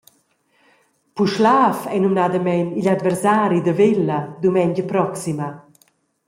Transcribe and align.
Puschlav 1.15 1.77
ei 1.93 1.97
numnadamein 2.01 2.67
igl 2.79 2.89
adversari 2.95 3.59
da 3.65 3.73
Vella 3.79 4.19
dumengia 4.41 4.85
proxima. 4.91 5.47